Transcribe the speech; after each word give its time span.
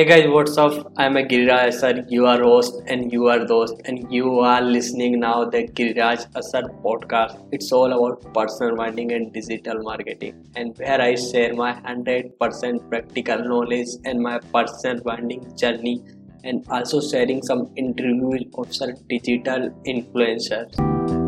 Hey 0.00 0.06
guys, 0.06 0.28
what's 0.30 0.56
up? 0.56 0.94
I'm 0.96 1.18
a 1.18 1.22
Giriraj 1.22 1.68
Asar, 1.68 1.92
you 2.08 2.24
are 2.24 2.42
host 2.42 2.80
and 2.86 3.12
you 3.12 3.28
are 3.28 3.44
host, 3.46 3.82
and 3.84 4.10
you 4.10 4.40
are 4.40 4.62
listening 4.62 5.20
now 5.20 5.44
the 5.44 5.68
Giriraj 5.68 6.24
Asar 6.34 6.62
podcast. 6.84 7.36
It's 7.52 7.70
all 7.70 7.92
about 7.92 8.32
personal 8.32 8.76
branding 8.76 9.12
and 9.12 9.30
digital 9.30 9.82
marketing, 9.82 10.42
and 10.56 10.74
where 10.78 11.02
I 11.02 11.16
share 11.16 11.52
my 11.52 11.74
100% 11.74 12.88
practical 12.88 13.44
knowledge 13.44 13.88
and 14.06 14.22
my 14.22 14.38
personal 14.38 15.02
branding 15.02 15.54
journey, 15.54 16.02
and 16.44 16.64
also 16.70 17.02
sharing 17.02 17.42
some 17.42 17.70
interviews 17.76 18.46
of 18.54 18.74
some 18.74 18.94
digital 19.06 19.68
influencers. 19.86 21.19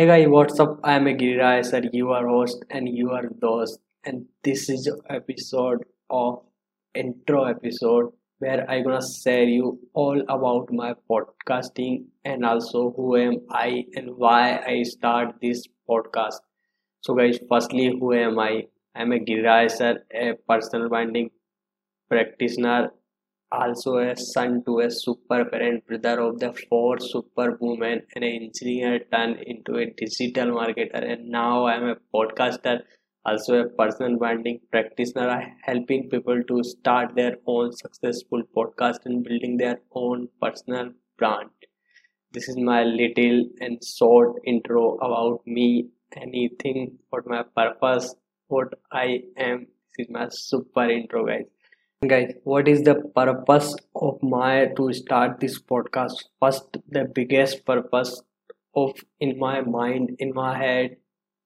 Hey 0.00 0.06
guys, 0.06 0.28
what's 0.28 0.58
up? 0.58 0.80
I 0.82 0.94
am 0.94 1.06
a 1.08 1.62
sir, 1.62 1.82
you 1.92 2.10
are 2.12 2.26
host 2.26 2.64
and 2.70 2.88
you 2.88 3.10
are 3.10 3.28
host, 3.42 3.80
and 4.02 4.24
this 4.42 4.70
is 4.70 4.90
episode 5.10 5.84
of 6.08 6.40
intro 6.94 7.44
episode 7.44 8.10
where 8.38 8.64
I 8.70 8.80
gonna 8.80 9.02
share 9.06 9.44
you 9.44 9.78
all 9.92 10.22
about 10.22 10.72
my 10.72 10.94
podcasting 11.10 12.06
and 12.24 12.46
also 12.46 12.94
who 12.96 13.14
am 13.18 13.42
I 13.50 13.84
and 13.94 14.16
why 14.16 14.62
I 14.66 14.84
start 14.84 15.34
this 15.42 15.66
podcast. 15.86 16.40
So 17.02 17.14
guys, 17.14 17.38
firstly, 17.50 17.88
who 18.00 18.14
am 18.14 18.38
I? 18.38 18.68
I 18.94 19.02
am 19.02 19.12
a 19.12 19.18
Giriraj 19.18 19.70
a 20.14 20.32
personal 20.48 20.88
branding 20.88 21.30
practitioner 22.08 22.90
also 23.52 23.98
a 23.98 24.16
son 24.16 24.62
to 24.64 24.80
a 24.80 24.90
super 24.90 25.44
parent 25.44 25.86
brother 25.86 26.20
of 26.20 26.38
the 26.40 26.52
four 26.68 26.98
super 26.98 27.56
women 27.60 28.02
and 28.14 28.24
an 28.24 28.42
engineer 28.44 29.00
turned 29.12 29.38
into 29.42 29.76
a 29.76 29.86
digital 29.86 30.48
marketer. 30.58 31.02
And 31.12 31.28
now 31.28 31.66
i'm 31.66 31.88
a 31.88 31.96
podcaster 32.14 32.80
also 33.24 33.60
a 33.62 33.68
personal 33.68 34.16
branding 34.18 34.60
practitioner 34.70 35.54
helping 35.62 36.08
people 36.08 36.42
to 36.44 36.62
start 36.64 37.14
their 37.14 37.36
own 37.46 37.72
successful 37.72 38.42
podcast 38.56 39.04
and 39.04 39.24
building 39.24 39.56
their 39.56 39.80
own 39.92 40.28
personal 40.40 40.92
brand. 41.18 41.50
This 42.32 42.48
is 42.48 42.56
my 42.56 42.84
little 42.84 43.44
and 43.60 43.82
short 43.84 44.40
intro 44.46 44.96
about 44.96 45.46
me. 45.46 45.90
Anything 46.16 46.98
what 47.10 47.26
my 47.26 47.44
purpose 47.56 48.14
what 48.48 48.74
i 48.90 49.22
am 49.36 49.58
this 49.96 50.06
is 50.06 50.10
my 50.16 50.26
super 50.28 50.86
intro 50.90 51.24
guys 51.26 51.46
guys 52.08 52.32
what 52.44 52.66
is 52.66 52.82
the 52.82 52.94
purpose 53.14 53.74
of 53.94 54.22
my 54.22 54.64
to 54.76 54.90
start 54.90 55.38
this 55.38 55.60
podcast 55.60 56.22
first 56.40 56.78
the 56.88 57.04
biggest 57.14 57.62
purpose 57.66 58.22
of 58.74 58.92
in 59.20 59.38
my 59.38 59.60
mind 59.60 60.16
in 60.18 60.32
my 60.32 60.56
head 60.56 60.96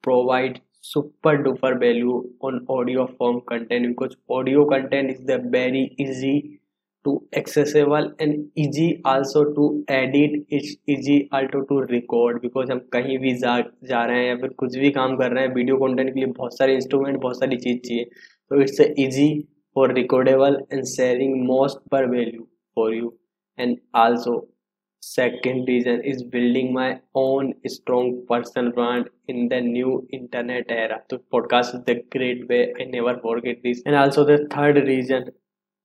provide 0.03 0.61
super 0.81 1.33
duper 1.39 1.73
value 1.81 2.23
on 2.41 2.65
audio 2.69 3.05
form 3.17 3.41
content 3.49 3.89
because 3.89 4.15
audio 4.31 4.65
content 4.65 5.11
is 5.11 5.19
the 5.27 5.39
very 5.39 5.93
easy 5.99 6.61
to 7.05 7.21
accessible 7.33 8.13
and 8.21 8.49
easy 8.55 9.01
also 9.05 9.43
to 9.55 9.85
edit 9.89 10.37
it's 10.51 10.77
easy 10.87 11.29
also 11.33 11.63
to 11.63 11.81
record 11.95 12.41
because 12.43 12.71
हम 12.71 12.79
कहीं 12.93 13.19
भी 13.25 13.35
जा 13.39 13.59
जा 13.89 14.05
रहे 14.05 14.21
हैं 14.21 14.29
या 14.29 14.37
फिर 14.43 14.55
कुछ 14.63 14.77
भी 14.77 14.91
काम 15.01 15.17
कर 15.17 15.33
रहे 15.33 15.47
हैं 15.47 15.55
वीडियो 15.55 15.77
कंटेंट 15.77 16.15
के 16.15 16.21
लिए 16.21 16.33
बहुत 16.39 16.57
सारे 16.59 16.75
इंस्ट्रूमेंट 16.75 17.19
बहुत 17.19 17.39
सारी 17.41 17.57
चीज़ 17.67 17.79
चाहिए 17.89 18.05
तो 18.51 18.61
it's 18.63 18.81
easy 18.81 19.29
for 19.75 19.89
recordable 19.89 20.57
and 20.71 20.87
sharing 20.89 21.47
most 21.47 21.79
per 21.91 22.07
value 22.09 22.47
for 22.75 22.93
you. 22.95 23.19
And 23.59 23.79
also 23.93 24.49
second 25.01 25.67
reason 25.69 26.03
is 26.03 26.23
building 26.23 26.73
my 26.73 27.01
own 27.15 27.55
strong 27.67 28.25
personal 28.29 28.73
brand 28.73 29.11
in 29.29 29.49
the 29.49 29.61
new 29.61 30.07
internet 30.13 30.65
era. 30.69 31.03
So 31.11 31.19
podcast 31.33 31.75
is 31.75 31.85
the 31.85 32.03
great 32.11 32.49
way 32.49 32.73
i 32.81 32.85
never 32.85 33.19
forget 33.21 33.63
this. 33.63 33.83
And 33.87 33.95
also 33.97 34.25
the 34.25 34.47
third 34.51 34.77
reason 34.77 35.31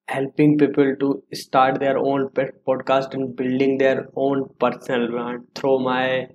helping 0.07 0.57
people 0.57 0.95
to 0.99 1.23
start 1.33 1.79
their 1.79 1.97
own 1.97 2.29
podcast 2.29 3.13
and 3.13 3.35
building 3.35 3.77
their 3.77 4.09
own 4.15 4.49
personal 4.59 5.07
brand 5.09 5.43
through 5.55 5.79
my 5.79 6.27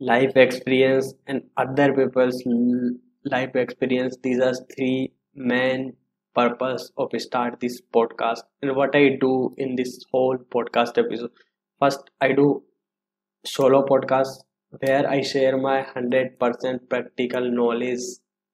life 0.00 0.36
experience 0.36 1.14
and 1.26 1.42
other 1.56 1.92
people's 1.94 2.42
life 3.24 3.54
experience. 3.56 4.16
These 4.22 4.40
are 4.40 4.54
three 4.76 5.12
main 5.34 5.94
purpose 6.34 6.90
of 6.96 7.12
start 7.18 7.60
this 7.60 7.80
podcast 7.96 8.42
and 8.62 8.74
what 8.76 8.94
I 8.96 9.16
do 9.20 9.54
in 9.56 9.76
this 9.76 9.98
whole 10.12 10.38
podcast 10.38 10.98
episode. 10.98 11.30
First, 11.80 12.10
I 12.20 12.32
do 12.32 12.62
solo 13.44 13.84
podcast 13.86 14.42
where 14.80 15.08
I 15.08 15.22
share 15.22 15.56
my 15.56 15.82
100% 15.82 16.88
practical 16.88 17.50
knowledge 17.50 18.00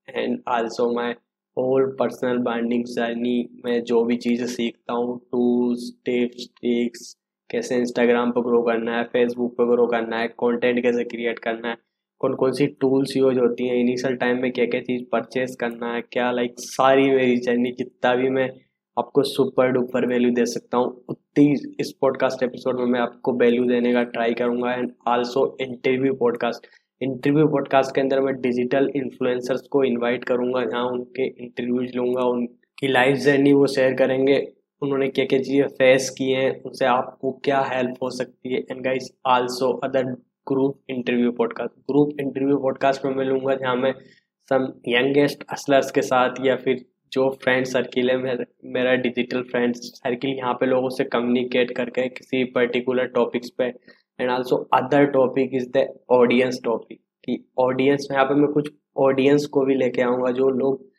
and 0.08 0.42
also 0.46 0.92
my 0.92 1.16
whole 1.56 1.86
personal 1.98 2.42
branding 2.42 2.84
journey 2.96 3.38
मैं 3.64 3.82
जो 3.84 4.04
भी 4.04 4.16
चीज़ें 4.16 4.47
सीखता 4.47 4.92
हूँ 4.92 5.18
tools 5.32 5.91
tips 6.04 6.47
tricks 6.60 7.16
कैसे 7.50 7.76
Instagram 7.76 8.32
पर 8.32 8.41
grow 8.41 8.62
करना 8.62 8.97
है 8.97 9.04
फेसबुक 9.12 9.56
पर 9.56 9.70
ग्रो 9.72 9.86
करना 9.94 10.18
है 10.18 10.28
कंटेंट 10.42 10.82
कैसे 10.82 11.04
क्रिएट 11.04 11.38
करना 11.38 11.68
है 11.68 11.76
कौन 12.20 12.34
कौन 12.34 12.53
सी 12.53 12.66
टूल्स 12.81 13.16
यूज़ 13.16 13.38
होती 13.38 13.66
हैं 13.69 13.76
इनिशियल 13.76 14.16
टाइम 14.16 14.41
में 14.42 14.50
क्या 14.53 14.64
क्या 14.66 14.81
चीज़ 14.81 15.04
परचेज 15.12 15.54
करना 15.60 15.92
है, 15.94 16.00
क्या 16.12 16.31
लाइक 16.31 16.54
सारी 16.58 17.08
मेरी 17.10 17.36
जर्नी 17.38 17.72
जितना 17.78 18.14
भी 18.14 18.28
मैं 18.31 18.48
आपको 18.97 19.22
सुपर 19.22 19.70
डुपर 19.72 20.06
वैल्यू 20.06 20.30
दे 20.34 20.44
सकता 20.47 20.78
हूँ, 20.78 21.04
उतनी 21.09 21.75
इस 21.80 21.92
पॉडकास्ट 22.00 22.42
एपिसोड 22.42 22.80
में 22.80 22.86
मैं 22.86 23.00
आपको 23.00 23.32
वैल्यू 23.38 23.64
देने 23.64 23.92
का 23.92 24.03
ट्राई 24.12 24.34
करूँगा 24.34 24.72
and 24.72 24.91
also 25.09 25.44
interview 25.60 26.14
podcast 26.14 26.66
interview 27.00 27.47
podcast 27.48 27.94
के 27.94 28.00
अंदर 28.00 28.20
मैं 28.20 28.34
डिजिटल 28.41 28.91
इन्फ्लुएंसर्स 28.97 29.60
को 29.72 29.84
इनवाइट 29.84 30.25
करूँगा, 30.25 30.64
जहाँ 30.64 30.84
उनके 30.86 31.26
इंटरव्यूज़ 31.26 31.97
लूँगा, 31.97 32.22
उनकी 32.22 32.88
लाइफ 32.88 33.16
जर्नी 33.19 33.53
वो 33.53 33.66
शेयर 33.66 33.94
करेंगे, 33.97 34.38
उन्होंने 34.82 35.09
क्या 35.09 35.25
क्या 35.25 35.38
चीज़ें 35.38 35.69
फेस 35.69 36.10
की 36.19 36.30
हैं, 36.32 36.50
उनसे 36.62 36.84
आपको 36.86 37.32
क्या 37.44 37.60
हेल्प 37.72 38.03
हो 38.03 38.10
सकती 38.10 38.54
है 38.54 38.60
and 38.60 38.82
guys 38.84 39.10
also 39.26 39.72
other 39.84 40.14
group 40.50 40.81
interview 40.88 41.33
podcast 41.33 41.78
group 41.78 42.11
interview 42.21 42.56
podcast 42.56 43.05
में 43.05 43.15
मिलूँगा 43.15 43.55
जहाँ 43.55 43.77
मैं 43.77 43.94
सम 44.49 44.72
यंगेस्ट 44.88 45.44
असलर्स 45.53 45.91
के 45.91 46.03
साथ 46.03 46.34
या 46.44 46.56
फिर 46.56 46.84
जो 47.12 47.31
फ्रेंड 47.43 47.66
सर्किल 47.66 48.11
है, 48.11 48.16
मेरा 48.16 48.44
मेरा 48.65 48.94
डिजिटल 48.94 49.43
फ्रेंड 49.43 49.75
सर्किल 49.75 50.31
यहाँ 50.31 50.55
पे 50.55 50.66
लोगों 50.66 50.89
से 50.89 51.05
कम्युनिकेट 51.05 51.71
करके 51.71 52.09
किसी 52.09 52.44
पर्टिकुलर 52.44 53.06
टॉपिक्स 53.06 53.50
पे 53.50 53.65
and 54.21 54.31
also 54.31 54.56
other 54.56 55.05
topic 55.05 55.50
is 55.55 55.71
the 55.71 55.99
audience 56.10 56.60
topic 56.65 57.00
कि 57.25 57.44
ऑडियंस 57.59 58.09
यहाँ 58.12 58.25
पे 58.25 58.34
मैं 58.34 58.53
कुछ 58.53 58.72
ऑडियंस 58.97 59.47
को 59.47 59.65
भी 59.65 59.75
लेके 59.75 60.03
आऊँगा 60.03 60.31
जो 60.31 60.50
लोग 60.50 60.91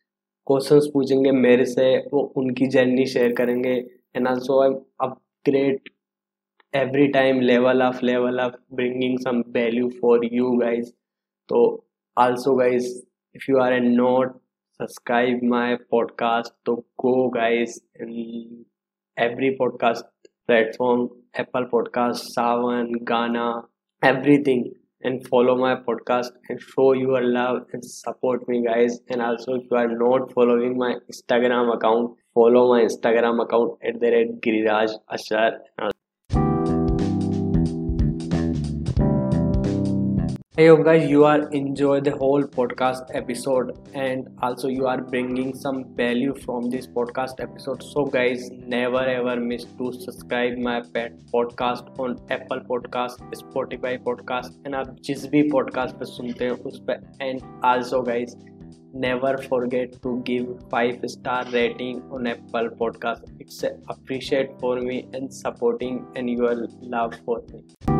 क्वेश्चंस 0.47 0.87
पूछेंगे 0.93 1.31
मेरे 1.31 1.65
से, 1.65 1.97
वो 1.97 2.33
उनकी 2.37 2.67
जर्नी 2.67 3.05
शेयर 3.05 3.33
करेंगे। 3.33 3.75
And 4.15 4.27
also 4.27 4.61
I 4.63 4.69
upgrade 5.01 5.79
every 6.73 7.09
time 7.11 7.41
level 7.41 7.81
up 7.81 8.01
level 8.01 8.39
up 8.39 8.55
bringing 8.71 9.17
some 9.19 9.43
value 9.47 9.89
for 9.99 10.23
you 10.23 10.59
guys. 10.61 10.91
So 11.49 11.83
also 12.17 12.57
guys 12.57 13.01
if 13.33 13.47
you 13.47 13.59
are 13.59 13.79
not 13.79 14.35
subscribe 14.79 15.41
my 15.41 15.77
podcast 15.93 16.51
so 16.65 16.83
go 16.99 17.29
guys 17.29 17.79
in 17.95 18.65
every 19.17 19.55
podcast 19.59 20.03
platform 20.47 21.09
apple 21.35 21.65
podcast 21.73 22.25
Saavn 22.35 22.91
Gaana 23.11 23.63
everything 24.01 24.73
and 25.03 25.27
follow 25.27 25.55
my 25.57 25.75
podcast 25.75 26.29
and 26.49 26.61
show 26.61 26.93
your 26.93 27.23
love 27.23 27.63
and 27.73 27.83
support 27.83 28.47
me 28.47 28.63
guys. 28.63 28.99
And 29.09 29.21
also 29.21 29.55
if 29.55 29.63
you 29.71 29.77
are 29.77 29.87
not 29.87 30.31
following 30.33 30.77
my 30.77 30.95
instagram 31.11 31.73
account 31.75 32.17
follow 32.33 32.69
my 32.73 32.81
instagram 32.81 33.43
account 33.43 33.71
at 33.83 33.99
the 33.99 34.11
red 34.11 34.41
giriraj 34.41 34.91
asar 35.09 35.90
hey 40.60 40.64
yo 40.66 40.76
guys 40.82 41.02
you 41.10 41.24
are 41.30 41.40
enjoy 41.58 42.00
the 42.00 42.12
whole 42.20 42.42
podcast 42.42 43.10
episode 43.14 43.72
and 43.94 44.28
also 44.40 44.68
you 44.68 44.86
are 44.86 45.00
bringing 45.02 45.54
some 45.54 45.84
value 45.96 46.34
from 46.44 46.70
this 46.70 46.86
podcast 46.86 47.42
episode 47.46 47.82
so 47.82 48.04
guys 48.06 48.48
never 48.74 49.02
ever 49.16 49.36
miss 49.36 49.66
to 49.80 49.92
subscribe 49.92 50.56
my 50.68 50.80
pet 50.94 51.18
podcast 51.34 51.90
on 51.98 52.16
apple 52.30 52.62
podcast 52.70 53.36
spotify 53.42 53.92
podcast 54.08 54.56
and 54.64 54.74
आप 54.74 54.96
जिस 55.08 55.26
भी 55.34 55.42
podcast 55.50 55.98
पे 55.98 56.04
सुनते 56.12 56.44
हैं 56.44 56.52
उस 56.70 56.80
पर 56.88 57.04
and 57.28 57.44
also 57.72 58.02
guys 58.08 58.34
never 59.04 59.34
forget 59.50 60.00
to 60.06 60.14
give 60.30 60.48
five 60.70 61.04
star 61.16 61.44
rating 61.58 62.02
on 62.10 62.32
apple 62.32 62.72
podcast 62.80 63.44
it's 63.44 63.62
appreciate 63.96 64.58
for 64.64 64.74
me 64.88 64.98
and 65.12 65.38
supporting 65.42 66.02
and 66.16 66.30
your 66.30 66.56
love 66.96 67.20
for 67.26 67.40
me 67.52 67.99